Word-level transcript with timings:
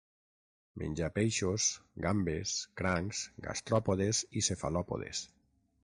Menja 0.83 1.09
peixos, 1.17 1.67
gambes, 2.07 2.55
crancs, 2.83 3.23
gastròpodes 3.49 4.27
i 4.41 4.47
cefalòpodes. 4.49 5.25